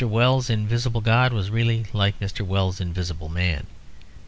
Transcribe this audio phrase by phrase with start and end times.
[0.03, 2.43] Wells's Invisible God was really like Mr.
[2.43, 3.67] Wells's Invisible Man.